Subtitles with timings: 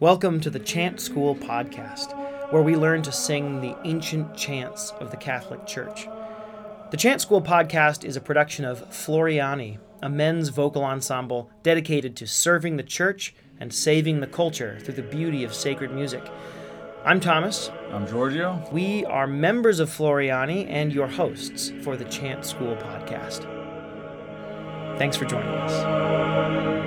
[0.00, 2.16] Welcome to the Chant School podcast,
[2.50, 6.08] where we learn to sing the ancient chants of the Catholic Church.
[6.90, 12.26] The Chant School podcast is a production of Floriani, a men's vocal ensemble dedicated to
[12.26, 16.26] serving the church and saving the culture through the beauty of sacred music.
[17.04, 17.70] I'm Thomas.
[17.90, 18.66] I'm Giorgio.
[18.72, 23.46] We are members of Floriani and your hosts for the Chant School podcast.
[24.96, 26.79] Thanks for joining us.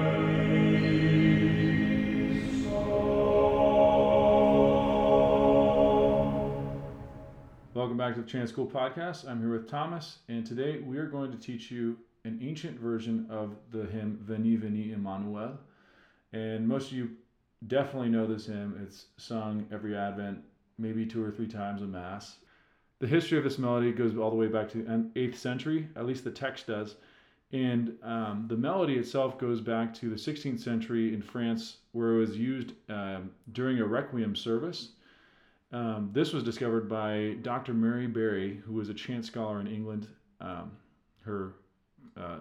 [8.04, 9.26] Back to the Chant School Podcast.
[9.26, 11.96] I'm here with Thomas, and today we are going to teach you
[12.26, 15.58] an ancient version of the hymn Veni Veni Emmanuel.
[16.34, 17.12] And most of you
[17.68, 18.78] definitely know this hymn.
[18.84, 20.40] It's sung every Advent,
[20.78, 22.40] maybe two or three times a Mass.
[23.00, 24.84] The history of this melody goes all the way back to the
[25.18, 26.98] 8th century, at least the text does.
[27.54, 32.20] And um, the melody itself goes back to the 16th century in France, where it
[32.20, 34.90] was used um, during a requiem service.
[35.74, 37.74] Um, this was discovered by Dr.
[37.74, 40.08] Mary Berry, who was a chant scholar in England.
[40.40, 40.72] Um,
[41.26, 41.56] her,
[42.16, 42.38] uh,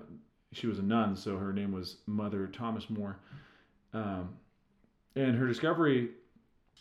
[0.52, 3.16] she was a nun, so her name was Mother Thomas More.
[3.94, 4.34] Um,
[5.16, 6.10] and her discovery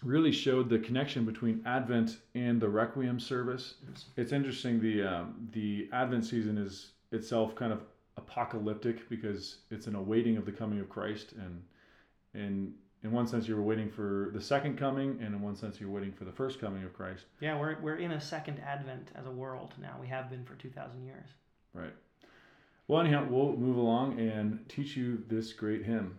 [0.03, 3.75] really showed the connection between Advent and the Requiem service.
[4.17, 4.81] It's interesting.
[4.81, 7.83] The um, the Advent season is itself kind of
[8.17, 11.61] apocalyptic because it's an awaiting of the coming of Christ, and
[12.33, 15.89] and in one sense you're waiting for the second coming and in one sense you're
[15.89, 19.25] waiting for the first coming of christ Yeah, we're, we're in a second advent as
[19.25, 19.97] a world now.
[19.99, 21.29] We have been for 2,000 years.
[21.73, 21.93] right
[22.87, 26.17] well anyhow we'll move along and teach you this great hymn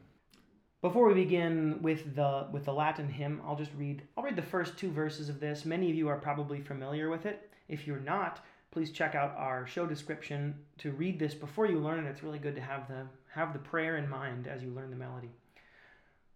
[0.80, 4.42] Before we begin with the with the Latin hymn, I'll just read I'll read the
[4.42, 5.64] first two verses of this.
[5.64, 7.50] Many of you are probably familiar with it.
[7.68, 8.40] If you're not,
[8.72, 12.08] please check out our show description to read this before you learn it.
[12.10, 14.96] It's really good to have the have the prayer in mind as you learn the
[14.96, 15.30] melody.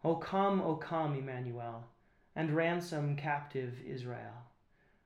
[0.04, 1.84] O come, O come, Emmanuel,
[2.34, 4.44] and ransom captive Israel,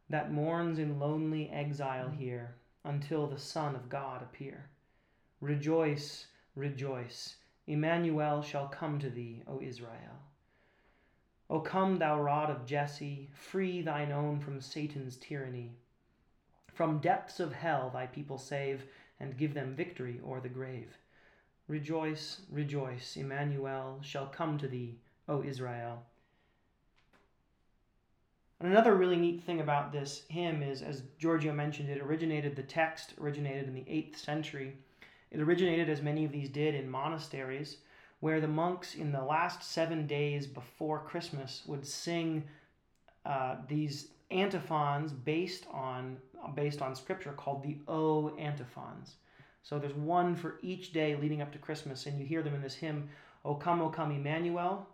[0.08, 4.68] that mourns in lonely exile here until the Son of God appear.
[5.40, 7.36] Rejoice, rejoice,
[7.66, 10.18] Emmanuel shall come to thee, O Israel.
[11.48, 15.76] O come, thou rod of Jesse, free thine own from Satan's tyranny.
[16.72, 18.84] From depths of hell thy people save,
[19.18, 20.96] and give them victory o'er the grave.
[21.70, 24.98] Rejoice, rejoice, Emmanuel shall come to thee,
[25.28, 26.02] O Israel.
[28.58, 32.64] And another really neat thing about this hymn is, as Giorgio mentioned, it originated, the
[32.64, 34.78] text originated in the 8th century.
[35.30, 37.76] It originated, as many of these did, in monasteries,
[38.18, 42.42] where the monks in the last seven days before Christmas would sing
[43.24, 46.16] uh, these antiphons based on,
[46.56, 49.14] based on scripture called the O antiphons.
[49.62, 52.62] So there's one for each day leading up to Christmas, and you hear them in
[52.62, 53.08] this hymn
[53.44, 54.86] O come, O come, Emmanuel.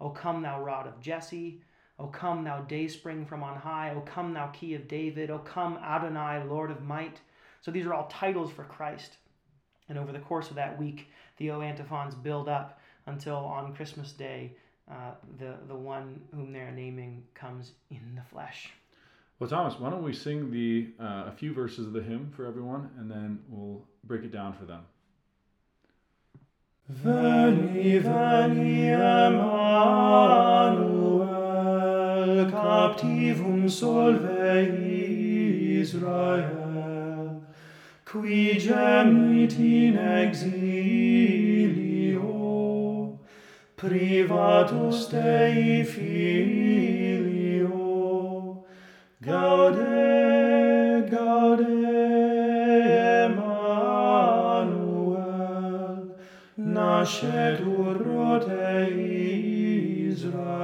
[0.00, 1.60] O come, thou rod of Jesse.
[1.98, 3.94] O come, thou dayspring from on high.
[3.94, 5.30] O come, thou key of David.
[5.30, 7.20] O come, Adonai, Lord of might.
[7.60, 9.18] So these are all titles for Christ.
[9.88, 14.12] And over the course of that week, the O antiphons build up until on Christmas
[14.12, 14.56] Day,
[14.90, 18.70] uh, the, the one whom they're naming comes in the flesh.
[19.42, 22.46] Well thomas why don't we sing the uh, a few verses of the hymn for
[22.46, 24.82] everyone and then we'll break it down for them.
[26.88, 29.40] Veni, veni, Emmanuel,
[32.52, 34.24] captivum solve
[35.80, 37.42] Israel,
[38.04, 41.18] qui gemit in exilio,
[43.76, 45.82] privatus Dei
[49.22, 51.60] gaude, gaude,
[53.28, 53.78] Emmanuel,
[56.58, 58.38] nascetur pro
[60.10, 60.60] Israel.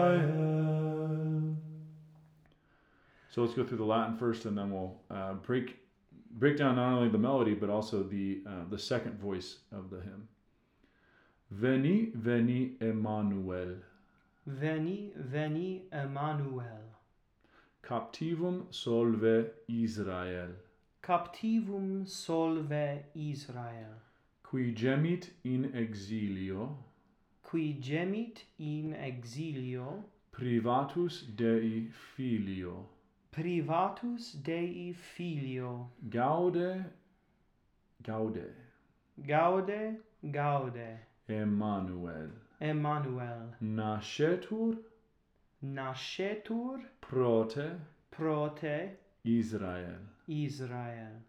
[3.30, 5.76] so let's go through the latin first and then we'll uh, break
[6.32, 10.00] break down not only the melody but also the uh, the second voice of the
[10.00, 10.26] hymn
[11.50, 13.76] veni veni emmanuel
[14.48, 16.87] Veni, veni, Emmanuel.
[17.88, 20.50] Captivum solve Israel.
[21.00, 23.94] Captivum solve Israel.
[24.42, 26.76] Qui gemit in exilio.
[27.42, 30.04] Qui gemit in exilio.
[30.32, 32.84] Privatus Dei Filio.
[33.30, 35.88] Privatus Dei Filio.
[36.10, 36.84] Gaude,
[38.02, 38.52] gaude.
[39.26, 39.96] Gaude,
[40.30, 40.98] gaude.
[41.26, 42.32] Emmanuel.
[42.60, 43.54] Emmanuel.
[43.62, 44.76] Nascetur
[45.60, 50.00] nascetur prote pro te Israel.
[50.26, 51.22] Israel.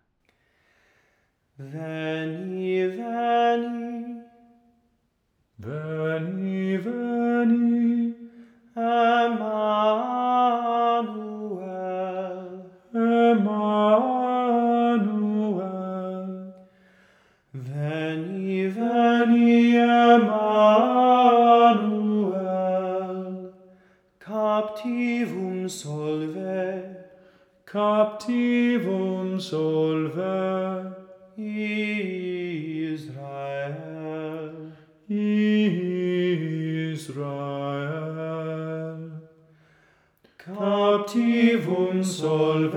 [41.10, 42.76] captivum solve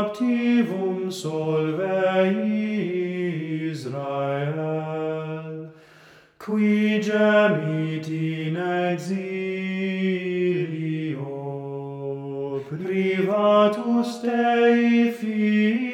[0.00, 1.92] captivum solve
[3.70, 4.60] Israel,
[6.38, 8.56] qui gemit in
[8.86, 9.44] exilio,
[12.70, 15.89] privatus Dei fili,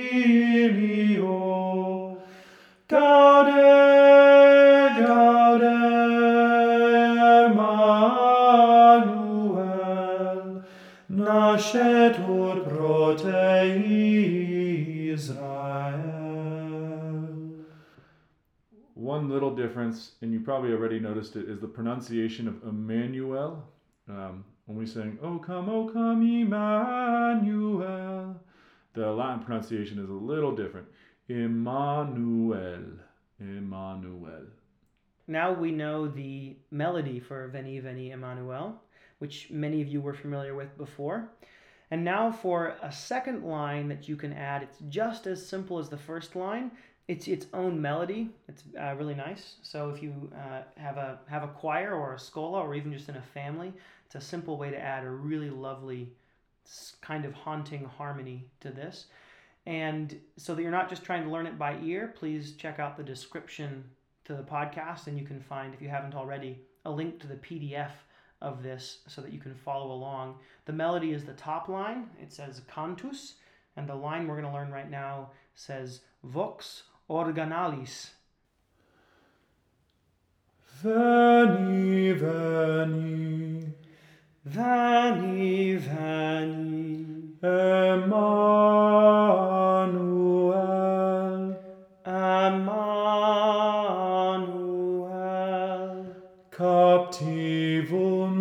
[15.16, 16.44] Israel.
[18.92, 23.66] One little difference, and you probably already noticed it, is the pronunciation of Emmanuel.
[24.08, 27.86] Um, when we sing, "O come, O come, Emmanuel,"
[28.92, 30.86] the Latin pronunciation is a little different.
[31.28, 32.84] Emmanuel,
[33.40, 34.46] Emmanuel.
[35.26, 38.82] Now we know the melody for Veni Veni Emmanuel,
[39.18, 41.30] which many of you were familiar with before.
[41.90, 45.88] And now for a second line that you can add, it's just as simple as
[45.88, 46.72] the first line.
[47.06, 48.30] It's its own melody.
[48.48, 49.54] It's uh, really nice.
[49.62, 53.08] So if you uh, have a have a choir or a schola or even just
[53.08, 53.72] in a family,
[54.06, 56.10] it's a simple way to add a really lovely
[57.00, 59.06] kind of haunting harmony to this.
[59.66, 62.96] And so that you're not just trying to learn it by ear, please check out
[62.96, 63.84] the description
[64.24, 67.34] to the podcast and you can find if you haven't already a link to the
[67.34, 67.90] PDF
[68.46, 70.36] of this so that you can follow along.
[70.64, 72.08] The melody is the top line.
[72.22, 73.34] It says cantus
[73.76, 78.10] and the line we're going to learn right now says vox organalis.
[80.82, 83.72] Veni, veni,
[84.44, 86.96] veni, veni,
[87.42, 88.06] Emmanuel,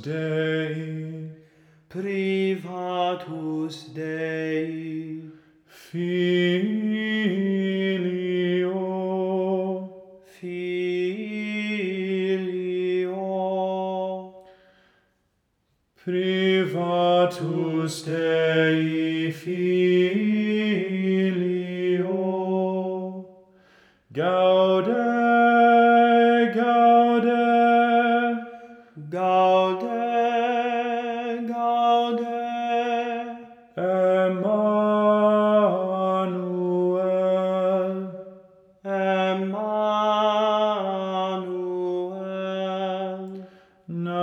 [0.02, 1.30] dei.
[1.88, 5.22] Privatus dei.
[5.66, 6.79] Fi
[16.04, 20.39] privatus Dei Fili,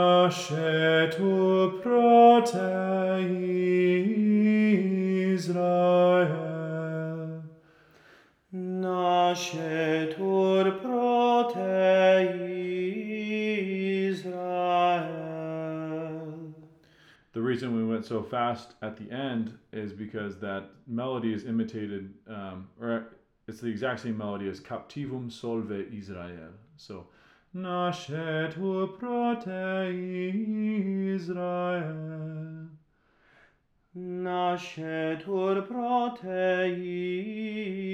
[0.07, 3.23] nascetur pro te
[5.33, 6.37] Israel.
[8.53, 10.01] nascetur
[10.81, 12.27] pro te
[14.09, 14.95] Israel.
[17.33, 22.13] The reason we went so fast at the end is because that melody is imitated,
[22.27, 23.07] um, or
[23.47, 26.53] it's the exact same melody as Captivum Solve Israel.
[26.77, 27.07] So,
[27.55, 29.89] Nascetur pro te
[31.15, 32.67] Israel.
[33.95, 36.75] Nascetur pro te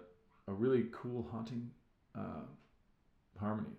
[0.47, 1.71] a really cool, haunting
[2.15, 2.43] uh,
[3.39, 3.75] harmony.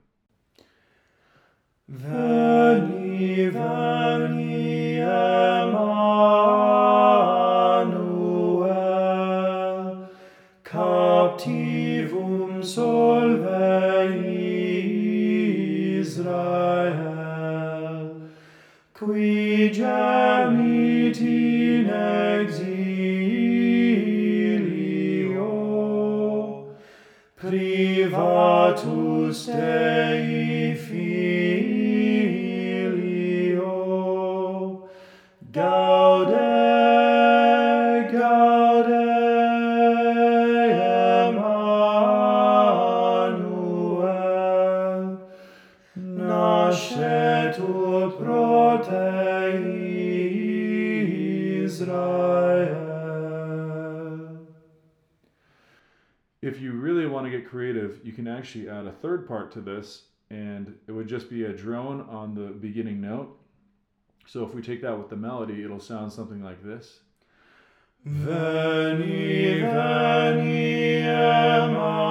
[1.88, 3.97] Veni, veni,
[29.28, 30.74] privatus Dei
[58.18, 62.00] can actually add a third part to this, and it would just be a drone
[62.10, 63.38] on the beginning note.
[64.26, 66.98] So if we take that with the melody, it'll sound something like this.
[68.04, 72.08] Veni, veni, Emmanuel,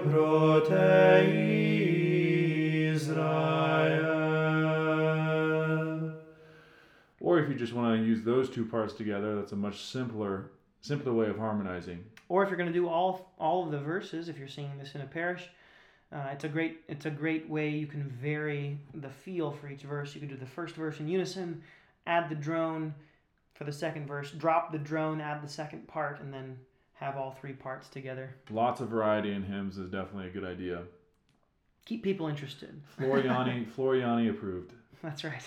[0.00, 1.30] pro te
[2.88, 4.02] Israel.
[7.20, 10.50] Or if you just want to use those two parts together, that's a much simpler,
[10.82, 12.04] simpler way of harmonizing.
[12.28, 14.94] Or if you're going to do all all of the verses, if you're singing this
[14.94, 15.48] in a parish,
[16.12, 19.82] uh, it's a great it's a great way you can vary the feel for each
[19.82, 20.14] verse.
[20.14, 21.62] You can do the first verse in unison,
[22.06, 22.94] add the drone
[23.54, 26.58] for the second verse, drop the drone, add the second part, and then
[26.94, 28.34] have all three parts together.
[28.50, 30.82] Lots of variety in hymns is definitely a good idea.
[31.84, 32.80] Keep people interested.
[32.98, 34.72] Floriani, Floriani approved.
[35.02, 35.42] That's right.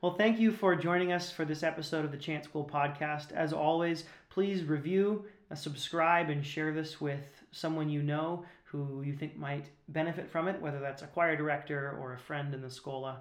[0.00, 3.32] Well, thank you for joining us for this episode of the Chant School podcast.
[3.32, 9.14] As always, please review, uh, subscribe, and share this with someone you know who you
[9.14, 12.68] think might benefit from it, whether that's a choir director or a friend in the
[12.68, 13.20] Schola.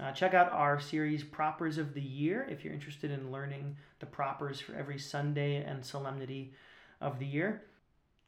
[0.00, 4.06] Uh, check out our series Propers of the Year if you're interested in learning the
[4.06, 6.54] propers for every Sunday and solemnity
[7.02, 7.64] of the year.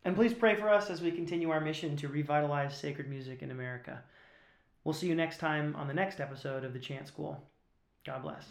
[0.05, 3.51] And please pray for us as we continue our mission to revitalize sacred music in
[3.51, 4.03] America.
[4.85, 7.50] We'll see you next time on the next episode of the Chant School.
[8.07, 8.45] God bless.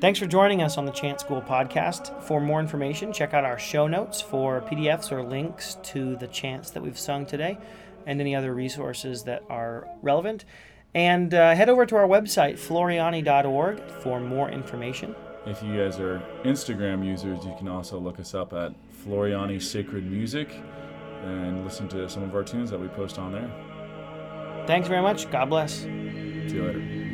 [0.00, 2.22] Thanks for joining us on the Chant School podcast.
[2.22, 6.70] For more information, check out our show notes for PDFs or links to the chants
[6.70, 7.56] that we've sung today
[8.06, 10.44] and any other resources that are relevant.
[10.94, 15.14] And uh, head over to our website, floriani.org, for more information.
[15.46, 20.04] If you guys are Instagram users, you can also look us up at Floriani Sacred
[20.04, 20.50] Music
[21.24, 24.64] and listen to some of our tunes that we post on there.
[24.66, 25.30] Thanks very much.
[25.30, 25.72] God bless.
[25.80, 27.07] See you later.